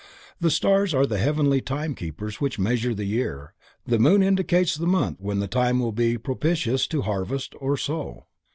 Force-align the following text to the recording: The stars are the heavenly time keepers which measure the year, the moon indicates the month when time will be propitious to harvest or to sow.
The 0.39 0.49
stars 0.49 0.95
are 0.95 1.05
the 1.05 1.19
heavenly 1.19 1.61
time 1.61 1.93
keepers 1.93 2.41
which 2.41 2.57
measure 2.57 2.95
the 2.95 3.05
year, 3.05 3.53
the 3.85 3.99
moon 3.99 4.23
indicates 4.23 4.73
the 4.73 4.87
month 4.87 5.19
when 5.21 5.39
time 5.47 5.77
will 5.77 5.91
be 5.91 6.17
propitious 6.17 6.87
to 6.87 7.03
harvest 7.03 7.53
or 7.59 7.77
to 7.77 7.83
sow. 7.83 8.25